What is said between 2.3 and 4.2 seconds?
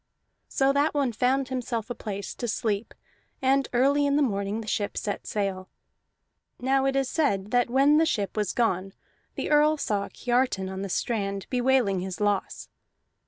to sleep, and early in